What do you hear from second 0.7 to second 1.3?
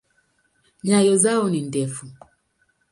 Nyayo